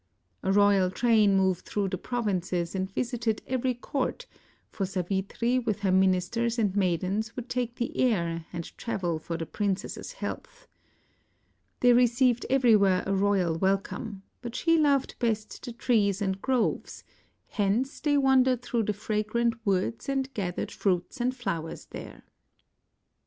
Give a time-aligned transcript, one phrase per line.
[0.41, 4.25] A royal train moved through the provinces and visited every court,
[4.71, 9.45] for Savitri with her ministers and maidens would take the air and travel for the
[9.45, 10.67] princess's health.
[11.81, 17.03] They received everywhere a royal welcome, but she loved best the trees and groves;
[17.49, 22.23] hence, they wandered through the fragrant woods and gathered fruits and flowers there.